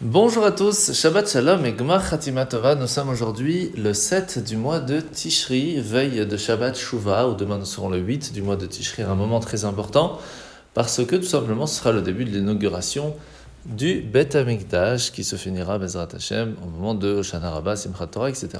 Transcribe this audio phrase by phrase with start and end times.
[0.00, 2.76] Bonjour à tous, Shabbat Shalom et Gmar Khatima Tova.
[2.76, 7.58] Nous sommes aujourd'hui le 7 du mois de Tishri, veille de Shabbat Shuvah, ou demain
[7.58, 10.20] nous serons le 8 du mois de Tishri, un moment très important,
[10.72, 13.16] parce que tout simplement ce sera le début de l'inauguration
[13.66, 18.30] du Bet Amikdash qui se finira Bezrat Hashem au moment de Hoshana Rabbah, Simchat Torah,
[18.30, 18.50] etc.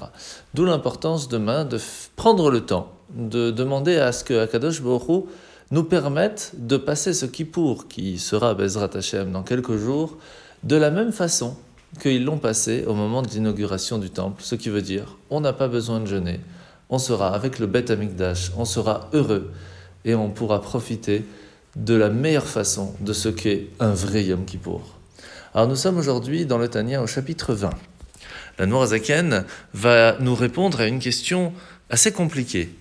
[0.54, 1.78] D'où l'importance demain de
[2.16, 5.26] prendre le temps, de demander à ce que Akadosh Baruch
[5.70, 10.16] nous permette de passer ce Kippour qui sera Bezrat Hashem dans quelques jours
[10.62, 11.56] de la même façon
[12.00, 15.52] qu'ils l'ont passé au moment de l'inauguration du temple, ce qui veut dire on n'a
[15.52, 16.40] pas besoin de jeûner,
[16.90, 19.52] on sera avec le Bet Amikdash, on sera heureux
[20.04, 21.24] et on pourra profiter
[21.76, 24.98] de la meilleure façon de ce qu'est un vrai Yom Kippour.
[25.54, 27.70] Alors nous sommes aujourd'hui dans le Tania au chapitre 20.
[28.58, 31.52] La Noirzaken va nous répondre à une question
[31.90, 32.74] assez compliquée.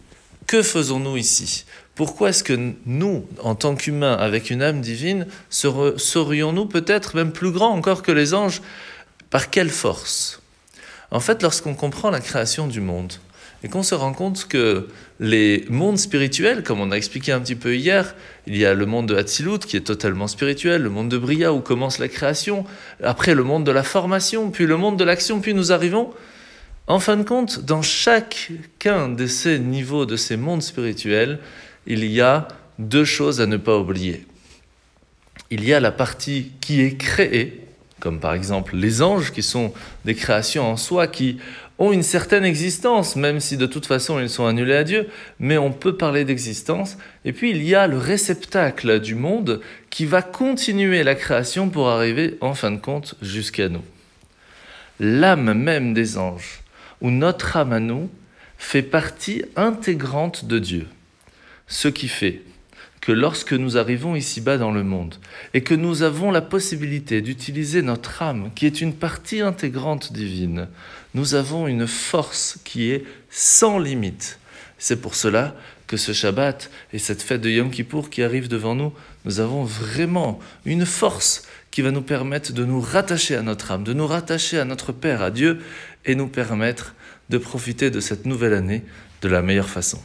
[0.47, 1.65] Que faisons-nous ici?
[1.97, 7.51] Pourquoi est-ce que nous, en tant qu'humains, avec une âme divine, serions-nous peut-être même plus
[7.51, 8.61] grands encore que les anges?
[9.31, 10.39] Par quelle force?
[11.09, 13.13] En fait, lorsqu'on comprend la création du monde,
[13.63, 14.87] et qu'on se rend compte que
[15.19, 18.13] les mondes spirituels, comme on a expliqué un petit peu hier,
[18.45, 21.51] il y a le monde de Hatzilut qui est totalement spirituel, le monde de Bria
[21.51, 22.63] où commence la création,
[23.01, 26.13] après le monde de la formation, puis le monde de l'action, puis nous arrivons.
[26.85, 31.39] En fin de compte, dans chacun de ces niveaux, de ces mondes spirituels,
[31.87, 32.47] il y a
[32.79, 34.25] deux choses à ne pas oublier.
[35.49, 37.61] Il y a la partie qui est créée,
[37.99, 39.73] comme par exemple les anges, qui sont
[40.05, 41.37] des créations en soi, qui
[41.79, 45.07] ont une certaine existence, même si de toute façon ils sont annulés à Dieu,
[45.39, 46.97] mais on peut parler d'existence.
[47.23, 51.89] Et puis il y a le réceptacle du monde qui va continuer la création pour
[51.89, 53.83] arriver en fin de compte jusqu'à nous.
[54.99, 56.61] L'âme même des anges
[57.01, 58.09] où notre âme à nous
[58.57, 60.87] fait partie intégrante de Dieu.
[61.67, 62.41] Ce qui fait
[63.01, 65.15] que lorsque nous arrivons ici-bas dans le monde
[65.53, 70.67] et que nous avons la possibilité d'utiliser notre âme, qui est une partie intégrante divine,
[71.13, 74.39] nous avons une force qui est sans limite.
[74.77, 75.55] C'est pour cela
[75.87, 78.93] que ce Shabbat et cette fête de Yom Kippour qui arrive devant nous,
[79.25, 83.83] nous avons vraiment une force qui va nous permettre de nous rattacher à notre âme,
[83.83, 85.59] de nous rattacher à notre Père, à Dieu,
[86.05, 86.93] et nous permettre
[87.29, 88.83] de profiter de cette nouvelle année
[89.21, 89.99] de la meilleure façon.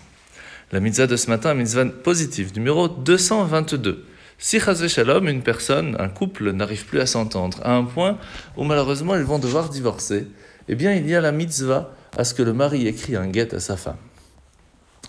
[0.72, 4.06] La mitzvah de ce matin, mitzvah positive, numéro 222.
[4.38, 8.16] Si Shalom, une personne, un couple n'arrive plus à s'entendre, à un point
[8.56, 10.28] où malheureusement ils vont devoir divorcer,
[10.68, 13.54] eh bien il y a la mitzvah à ce que le mari écrit un guet
[13.54, 13.98] à sa femme.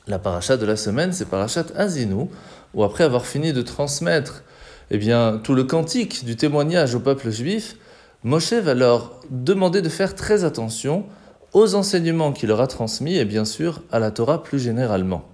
[0.05, 2.27] La paracha de la semaine, c'est parachat Azinu,
[2.73, 4.43] où après avoir fini de transmettre
[4.91, 7.77] eh bien, tout le cantique du témoignage au peuple juif,
[8.25, 11.05] Moshe va leur demander de faire très attention
[11.53, 15.29] aux enseignements qu'il leur a transmis et bien sûr à la Torah plus généralement,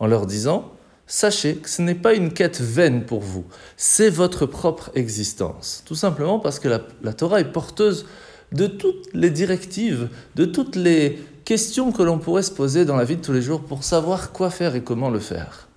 [0.00, 0.72] en leur disant
[1.08, 3.44] Sachez que ce n'est pas une quête vaine pour vous,
[3.76, 5.82] c'est votre propre existence.
[5.86, 8.06] Tout simplement parce que la, Torah est porteuse
[8.50, 13.04] de toutes les directives, de toutes les questions que l'on pourrait se poser dans la
[13.04, 15.68] vie de tous les jours pour savoir quoi faire et comment le faire.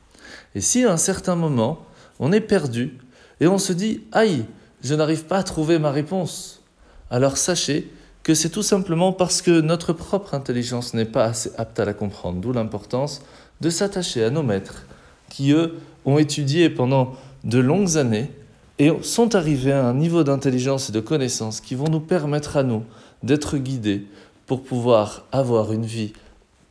[0.56, 1.86] Et si à un certain moment,
[2.20, 2.98] on est perdu,
[3.40, 4.46] et on se dit Aïe,
[4.82, 6.64] je n'arrive pas à trouver ma réponse.
[7.12, 7.92] Alors sachez
[8.24, 11.94] que c'est tout simplement parce que notre propre intelligence n'est pas assez apte à la
[11.94, 13.22] comprendre, d'où l'importance
[13.62, 14.86] de s'attacher à nos maîtres
[15.30, 15.76] qui, eux,
[16.06, 18.32] ont étudié pendant de longues années
[18.80, 22.64] et sont arrivés à un niveau d'intelligence et de connaissance qui vont nous permettre à
[22.64, 22.84] nous
[23.24, 24.08] d'être guidés
[24.46, 26.14] pour pouvoir avoir une vie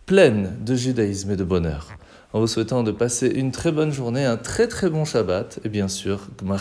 [0.07, 1.99] pleine de judaïsme et de bonheur
[2.33, 5.69] en vous souhaitant de passer une très bonne journée, un très très bon Shabbat et
[5.69, 6.61] bien sûr, Gmar.